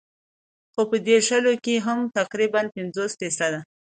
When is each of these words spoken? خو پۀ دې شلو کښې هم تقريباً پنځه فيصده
خو 0.73 0.81
پۀ 0.89 0.97
دې 1.07 1.17
شلو 1.27 1.51
کښې 1.65 1.75
هم 1.85 1.99
تقريباً 2.17 2.61
پنځه 2.75 3.03
فيصده 3.19 3.59